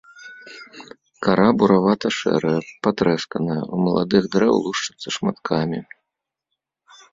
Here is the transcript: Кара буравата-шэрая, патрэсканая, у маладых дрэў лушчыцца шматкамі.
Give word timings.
Кара 1.25 1.45
буравата-шэрая, 1.57 2.55
патрэсканая, 2.87 3.59
у 3.73 3.83
маладых 3.85 4.23
дрэў 4.37 4.55
лушчыцца 4.67 5.07
шматкамі. 5.19 5.79